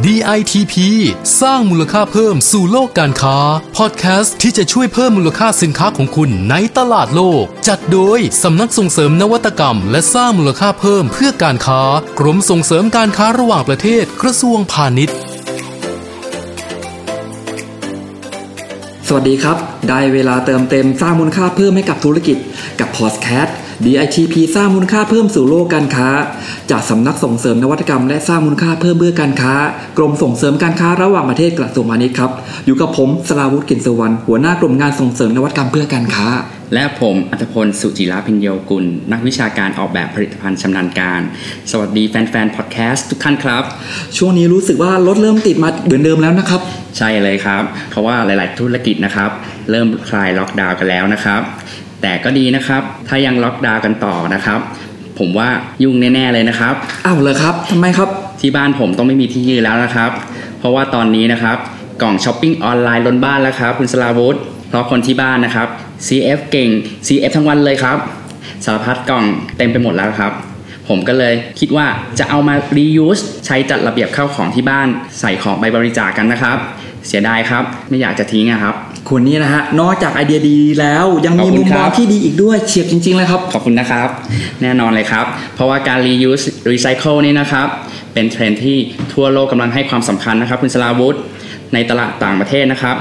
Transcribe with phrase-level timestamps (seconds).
[0.00, 0.74] DITP
[1.42, 3.38] สร้างมูลค่าเพิ่มสู่โลกการค้า
[3.76, 11.82] พอดแคสต์ที่จะช่วยเพิ่มมูลค่าสินค้าของคุณในตลาดโลก จัดโดยสำนักส่งเสริมนวัตกรรม และสร้างมูลค่าเพิ่มเพื่อการค้า
[12.18, 15.16] กรมส่งเสริมการค้าระหว่างประเทศกระทรวงพาณิชย์
[19.08, 19.56] สวัสดีครับ
[19.88, 22.36] ได้เวลาเติมเต็มสร้างมูลค่าเพิ่มให้กับธุรกิจ
[22.80, 26.08] กับพอดแคสต์ DITP สร้างมูลค่าเพิ่มสู่โลกการค้า
[26.70, 29.54] จากสำนักส่งเสริมนวัตกรรม และสร้างมูลค่าเพิ่มเพื่อการค้า
[29.98, 32.30] กรมส่งเสริมการค้าระหว่างประเทศกระทรวงพาณิชย์ครับ
[32.66, 36.28] อยู่กับผมสราวุฒิกินสุวรรณหัวหน้ากลุ่มงานส่งเสริมนวัตกรรมเพื่อการค้า
[36.74, 41.20] และผมอัตพลสุจิราพิญโยกุล นักวิชาการออกแบบผลิตภัณฑ์ชำนาญการ
[41.70, 43.64] สวัสดีแฟนๆพอดแคสต์ทุกท่านครับ
[44.16, 46.60] ช่วงนี้รู้สึกว่ารถเริ่มติดมาเหมือนเดิมแล้วนะครับ
[46.98, 49.30] ใช่เลยครับ เพราะว่าหลาย ๆ ธุรกิจนะครับ
[49.70, 51.42] เริ่มคลายล็อกดาวน์กันแล้วนะครับ
[52.02, 54.60] แต่ก็ดีนะครับ ถ้ายังล็อกดาวน์กันต่อนะครับ
[55.18, 55.48] ผมว่า
[55.82, 56.74] ยุ่งแน่ๆเลยนะครับ
[57.06, 58.08] อ้าวเหรอครับทำไมครับ
[58.40, 60.10] ที่บ้านผมต้องไม่มีที่ยืนแล้วนะครับ
[60.58, 61.56] เพราะว่าตอนนี้นะครับ
[62.02, 65.68] กล่องช้อปปิ้งออนไลน์ล้นบ้านแล้วครับคุณสลาวุธเพราะคนที่บ้านนะครับ
[66.06, 66.70] CF เก่ง
[67.06, 67.98] CF ทั้งวันเลยครับ
[68.64, 69.24] สารพัดกล่อง
[69.56, 70.32] เต็มไปหมดแล้วครับ
[70.88, 71.86] ผมก็เลยคิดว่า
[72.18, 74.88] จะเอามา reuse ใช้จัดระเบียบเข้าของที่บ้าน
[75.20, 76.58] ใส่ของไปบริจาคกันนะครับ
[77.06, 78.74] เสียดายครับ ไม่อยากจะทิ้งอะครับ
[79.08, 84.08] คุณนี่นะฮะนอกจากไอเดียดีแล้วยังมีขอบคุมุณมคมรัองบที่ดีอีกด้วยเฉียบจริงๆเลยครับ ขอบคุณนะครับ
[84.62, 87.68] แน่นอนเลยครับ เพราะว่าการ reuse recycle นี่นะครับ
[88.14, 88.76] เป็นเทรนด์ที่
[89.12, 91.16] ทั่วโลกกำลังให้ความสำคัญนะครับ คุณสลาวุธ
[91.74, 92.96] ในตลาดต่างประเทศนะครับ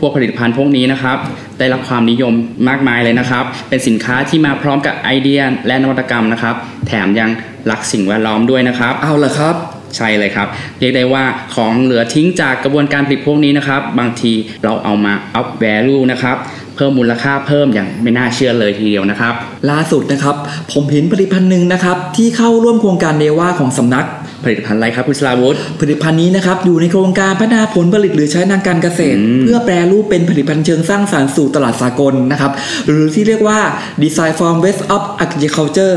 [0.00, 1.18] พวกผลิตภัณฑ์พวกนี้นะครับ
[1.58, 2.32] ได้รับความนิยม
[2.68, 6.54] มากมายเลยนะครับ เป็นสินค้าที่มาพร้อมกับไอเดียและนวัตกรรมนะครับ
[6.86, 7.30] แถมยัง
[7.70, 9.56] รักสิ่งแวดล้อมด้วยนะครับ เอาเหรอครับ
[9.96, 10.48] ใช่เลยครับ
[10.80, 14.32] เรียกได้ว่าของเหลือทิ้งจากกระบวนการผลิตพวกนี้นะครับ บางที
[14.64, 16.36] เราเอามา up value นะครับ
[16.76, 19.34] เพิ่มมูลค่าเพิ่มอย่างไม่น่าเชื่อเลยทีเดียวนะครับ
[19.70, 20.36] ล่าสุดนะครับ
[20.72, 24.06] ผมเห็นผลิตภัณฑ์หนึ่งนะครับ ที่เข้าร่วมโครงการเดว่าของสำนัก
[24.44, 32.52] ผลิตภัณฑ์อะไรครับคุณสลาวุธผลิตภัณฑ์นี้นะครับอยู่ในโครงการพัฒนาผลผลิตหรือใช้ทางการเกษตรอืมเพื่อแปรรูปเป็นผลิตภัณฑ์เชิงสร้างสรรค์สู่ตลาดสากลนะครับ
[32.86, 33.58] หรือที่เรียกว่า
[34.02, 35.96] Design from Waste of Agriculture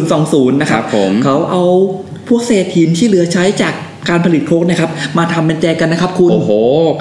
[0.00, 1.64] 2020 นะครับครับผมเขาเอา
[2.28, 3.74] พวกเศษหินที่เหลือใช้จาก
[4.08, 6.50] การผลิตโค้กนะครับ มาทำเป็นแจกันนะครับคุณ โอ้โห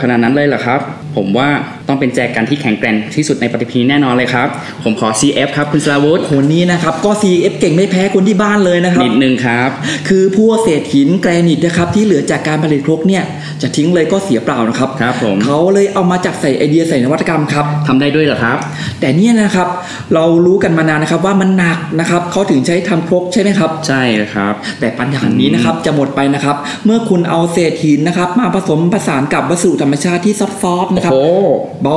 [0.02, 0.80] ขนาดนั้นเลยเหรอครับ
[1.16, 1.50] ผมว่า
[1.88, 4.48] ต้องเป็นแจกันที่แข็งแกร่งที่สุดในปฏิพีแน่นอนเลยครับ
[4.84, 9.70] ผมขอ CF ครับคุณสลาวุธคนนี้นะครับก็ CF เก่งไม่แพ้คนที่บ้านเลยนะครับนิดนึงครับ
[10.08, 13.24] คือพวกเศษหินแกรนิตนะครับที่เหลือจากการผลิตครกเนี่ย
[13.62, 18.58] จะทิ้งเลยก็เสียเปล่านะครับครับผมเขาเลยเอามาจัดใส่ไอเดียใส่นวัตกรรมครับทำได้ด้วยเหรอครับ
[19.00, 19.68] แต่เนี่ยนะครับ
[20.14, 26.56] เรารู้กันมานานนะครับว่ามันหนักนะครับเขาถึงใช้ทำครกใช่ไหมครับ ใช่ครับ แต่ปัญหานี้นะครับจะหมดไปนะครับ
[26.86, 30.48] เมื่อคุณเอาเศษหินนะครับมาผสมผสานกับวัสดุธรรมชาติที่ซอ
[30.84, 31.26] ฟต์ๆนะครับโอ้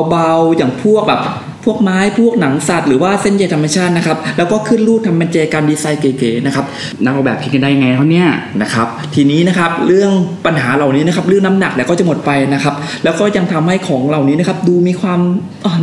[0.09, 1.23] เบาๆ อย่างพวกแบบ
[1.67, 6.65] พวกไม้พวกหนังสัตว์หรือว่าเส้นใยธรรมชาตินะครับ แล้วก็ขึ้นรูปทำเป็นแจกันดีไซน์เก๋ๆนะครับ
[7.05, 8.29] นักออกแบบคิดกันได้ไงเขาเนี่ย
[8.63, 10.11] นะครับ ทีนี้นะครับเรื่อง
[10.47, 12.75] ปัญหาเหล่านี้นะครับเรื่องน้ำหนักเนี่ยก็จะหมดไปนะครับ
[13.05, 15.21] แล้วก็ยังทำให้ของเหล่านี้นะครับดูมีความ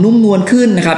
[0.03, 0.97] นุ่มนวลขึ้นนะครับ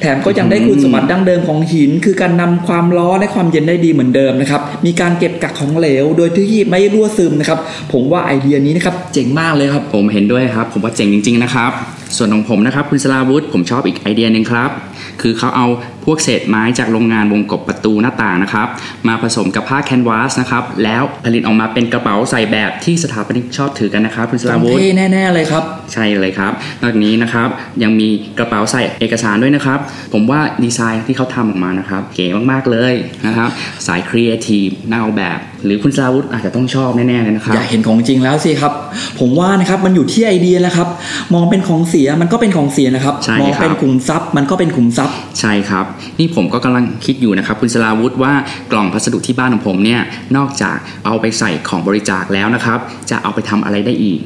[0.00, 7.58] แถมก็ยังได้คุณสมบัติดั้งเดิมของหิน คือการนำความร้อนและความเย็นได้ดีเหมือนเดิมนะครับ มีการเก็บกักของเหลว โดยที่ไม่รั่วซึมนะครับ
[7.92, 11.72] ผมว่าไอเดียนี้นะครับเจ๋งมากเลยครับ ผมเห็นด้วยครับ ผมว่าเจ๋งจริง ๆนะครับ
[12.16, 14.70] ส่วนของผมนะครับคุณสลาวุธผมชอบอีกไอเดียหนึ่งครับ
[15.20, 15.66] คือเขาเอา
[16.04, 18.66] พวกเศษไม้จากโรงงานวงกบประตูหน้าต่างนะครับ
[19.08, 27.48] มาผสมกับผ้าแคนวาสนะครับ แล้วผลิตออกมาเป็นกระเป๋าใส่แบบที่สถาปนิกชอบถือกันนะครับคุณสลาวุธเท่แน่ๆเลยครับ ใช่เลยครับ นอกจากนี้นะครับ
[27.82, 29.78] ยังมีกระเป๋าใส่เอกสารด้วยนะครับ
[30.12, 32.94] ผมว่าดีไซน์ที่เขาทำออกมานะครับเก๋มากๆเลย
[33.26, 33.48] นะครับ
[33.86, 38.72] สายครีเอทีฟนักออกแบบ หรือคุณสลาวุธอาจจะต้องชอบแน่ๆเลยนะครับอยากเห็นของจริงแล้วสิครับ
[39.20, 40.88] ผมว่านะครับมันอยู่ที่ไอเดียแล้วครับ
[41.34, 45.84] มองเป็นของเสียมันก็เป็นของเสียนะครับใช่มองครับเป็นขุมทรัพย์มันก็เป็นขุมทรัพย์ใช่ครับ
[46.18, 48.32] นี่ผมก็กำลังคิดอยู่นะครับคุณสลาวุธว่า
[48.72, 50.00] กล่องพัสดุที่บ้านของผมเนี่ย
[50.36, 52.78] นอกจากเอาไปใส่ของบริจาคแล้วนะครับ
[53.10, 54.20] จะเอาไปทำอะไรได้อีก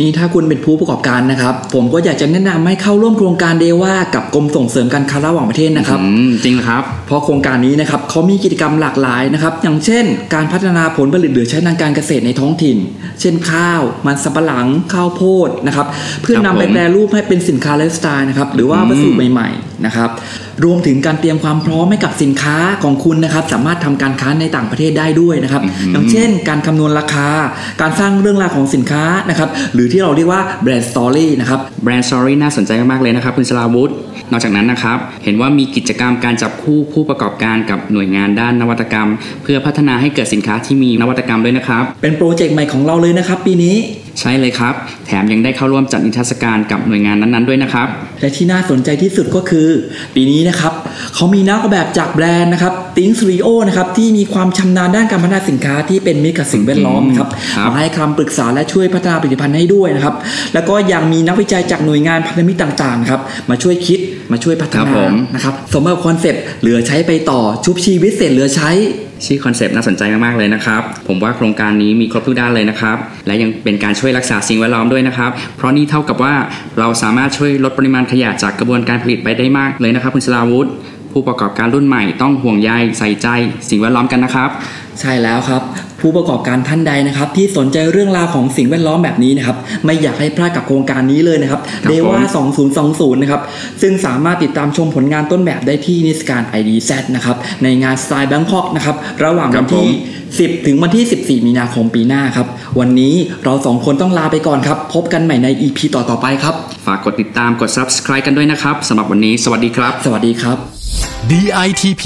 [0.00, 10.04] นี่ถ้าคุณเป็นผู้ประกอบการนะครับ ผมก็อยากจะแนะนำให้เข้าร่วมโครงการเดว่ากับกรมส่งเสริมการค้าระหว่างประเทศนะครับอืมจริงเหรอครับ เพราะโครงการนี้นะครับเขามีกิจกรรมหลากหลายนะครับ อย่างเช่น
[10.34, 12.76] การพัฒนาผลผลิตเหลือใช้ทางการเกษตรในท้องถิ่น
[13.20, 15.86] เช่นข้าว มันสำปะหลังข้าวโพดนะครับ
[16.22, 20.10] เพื่อครับนำไปผมแปรรูปให้เป็นสินค้าไลฟ์สไตล์นะครับหรือว่าวัสดุใหม่ ๆ นะครับ
[20.64, 25.62] รวมถึงการเตรียมความพร้อมให้กับสินค้าของคุณนะครับ สามารถทำการค้าในต่างประเทศได้ด้วยนะครับ
[25.92, 27.28] อย่างเช่น การคำนวณราคา
[27.80, 33.92] การสร้างเรื่องราวของสินค้านะครับหรือที่เราเรียกว่า brand story นะครับ brand story น่าสนใจมากๆเลยนะครับคุณสลาวุธ
[34.30, 39.08] นอกจากนั้นนะครับเห็นว่ามีกิจกรรมการจับคู่ผู้ประกอบการกับหน่วยงานด้านนวัตกรรม
[39.42, 43.76] เพื่อพัฒนาให้เกิดสินค้าที่มีนวัตกรรมด้วยนะครับ เป็นโปรเจกต์ใหม่ของเราเลยนะครับ ปีนี้
[44.20, 44.74] ใช่เลยครับ
[45.06, 47.88] แถมยังได้เข้าร่วมจัดนิทรรศการกับหน่วยงานนั้นๆด้วยนะครับ
[48.20, 49.68] และที่น่าสนใจที่สุดก็คือ
[50.14, 50.72] ปีนี้นะครับ
[51.14, 60.14] เขามีนักออกแบบจากแบรนด์นะครับติงสรีโอนะครับที่มีความชำนาญด้านการพัฒนาสินค้าที่เป็นมิตรกับสิ่งแวดล้อมนะครับครับมาให้คำปรึกษาและช่วยพัฒนาผลิตภัณฑ์ให้ด้วยนะครับ
[60.54, 64.00] แล้วก็ยังมีนักวิจัยจากหน่วยงานพันธมิตรต่างๆนะครับมาช่วยคิด
[64.32, 68.70] มาช่วยพัฒครับนาผมนะครับสมกับคอนเซ็ปต์เหลือใช้ไปต่อชุบชีวิตเสร็จเหลือใช้
[69.26, 76.34] ชื่อคอนเซปต์น่าสนใจมากๆเลยนะครับ ผมว่าโครงการนี้มีครบทุกด้านเลยนะครับ และยังเป็นการช่วยรักษาสิ่งแวดล้อมด้วยนะครับ เพราะนี่เท่ากับว่า
[76.78, 80.68] เราสามารถช่วยลดปริมาณขยะจากกระบวนการผลิตไปได้มากเลยนะครับคุณสลาวุธ
[81.12, 83.28] ผู้ประกอบการรุ่นใหม่ต้องห่วงใยใส่ใจ
[83.68, 84.50] สิ่งแวดล้อมกันนะครับ
[85.00, 85.62] ใช่แล้วครับ
[86.00, 92.68] ผู้ประกอบการท่านใดนะครับ ที่สนใจเรื่องราวของสิ่งแวดล้อมแบบนี้นะครับ ไม่อยากให้พลาดกับโครงการนี้เลยนะครับครับเดว่าผม
[93.16, 93.42] 2020 นะครับ
[93.82, 99.88] ซึ่งสามารถติดตามชมผลงานต้นแบบได้ที่นิทรรศการ IDZ นะครับ ในงานสไตล์แบงคอกนะครับ ระหว่างวันที่
[100.42, 102.46] 10 ถึงวันที่ 14 มีนาคมปีหน้าครับ
[102.78, 103.14] วันนี้
[103.44, 106.54] เราสองคนต้องลาไปก่อนครับ พบกันใหม่ใน EP ต่อๆไปครับ
[106.86, 110.58] ฝากกดติดตามกด subscribe กันด้วยนะครับสำหรับวันนี้ สวัสดีครับ สวัสดีครับ
[111.30, 112.04] DITP